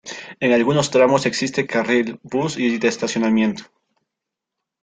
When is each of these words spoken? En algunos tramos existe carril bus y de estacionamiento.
En 0.39 0.51
algunos 0.51 0.89
tramos 0.89 1.27
existe 1.27 1.67
carril 1.67 2.19
bus 2.23 2.57
y 2.57 2.75
de 2.79 2.87
estacionamiento. 2.87 3.65